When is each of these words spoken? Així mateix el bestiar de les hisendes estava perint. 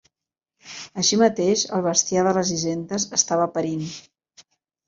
Així 1.03 1.19
mateix 1.23 1.65
el 1.79 1.83
bestiar 1.89 2.23
de 2.29 2.33
les 2.39 2.55
hisendes 2.57 3.07
estava 3.19 3.49
perint. 3.59 3.89